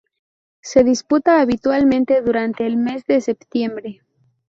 Se 0.63 0.83
disputa 0.83 1.41
habitualmente 1.41 2.23
durante 2.23 2.65
el 2.65 2.75
mes 2.75 3.05
de 3.05 3.21
septiembre. 3.21 4.01